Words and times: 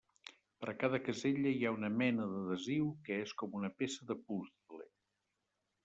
Per 0.61 0.69
a 0.71 0.73
cada 0.83 0.99
casella 1.07 1.51
hi 1.59 1.67
ha 1.67 1.73
una 1.77 1.91
mena 1.99 2.27
d'adhesiu 2.33 2.91
que 3.05 3.21
és 3.27 3.37
com 3.43 3.57
una 3.61 3.73
peça 3.83 4.13
de 4.15 4.19
puzle. 4.27 4.93